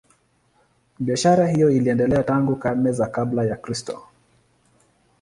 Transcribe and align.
Biashara 0.99 1.47
hiyo 1.47 1.69
iliendelea 1.69 2.23
tangu 2.23 2.55
karne 2.55 2.91
za 2.91 3.07
kabla 3.07 3.45
ya 3.45 3.55
Kristo. 3.55 4.01